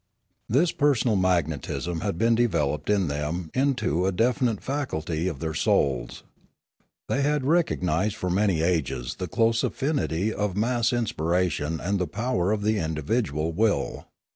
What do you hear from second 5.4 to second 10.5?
souls. They had recognised for many ages the close affinity